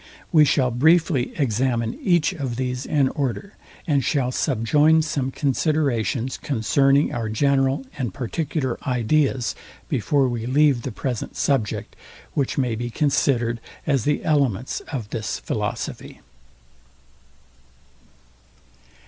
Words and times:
We 0.31 0.45
shall 0.45 0.71
briefly 0.71 1.31
examine 1.37 1.99
each 2.01 2.33
of 2.33 2.55
these 2.55 2.87
in 2.87 3.09
order, 3.09 3.53
and 3.85 4.03
shall 4.03 4.31
subjoin 4.31 5.03
some 5.03 5.29
considerations 5.29 6.39
concerning 6.39 7.13
our 7.13 7.29
general 7.29 7.85
and 7.99 8.11
particular 8.11 8.79
ideas, 8.87 9.53
before 9.89 10.27
we 10.27 10.47
leave 10.47 10.81
the 10.81 10.91
present 10.91 11.35
subject, 11.37 11.95
which 12.33 12.57
may 12.57 12.73
be 12.73 12.89
considered 12.89 13.59
as 13.85 14.03
the 14.03 14.23
elements 14.23 14.79
of 14.91 15.11
this 15.11 15.37
philosophy. 15.37 16.21